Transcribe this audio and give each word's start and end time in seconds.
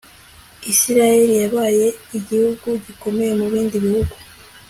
isirayeli 0.71 1.33
yabaye 1.43 1.87
igihugu 2.17 2.67
gikomeye 2.85 3.31
mu 3.39 3.45
bindi 3.51 3.75
bihugu 3.85 4.13